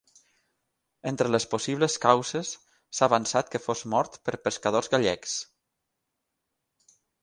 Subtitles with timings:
[1.11, 5.41] Entre les possibles causes, s'ha avançat que fos mort per pescadors gallecs.